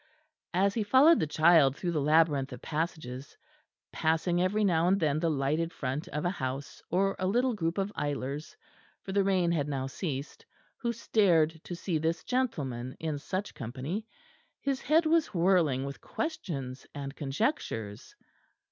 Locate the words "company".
13.53-14.07